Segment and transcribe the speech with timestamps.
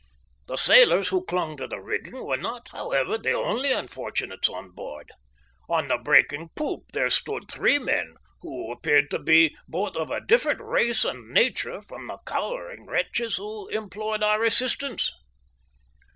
[0.47, 5.11] The sailors who clung to the rigging were not, however, the only unfortunates on board.
[5.69, 10.19] On the breaking poop there stood three men who appeared to be both of a
[10.19, 15.11] different race and nature from the cowering wretches who implored our assistance.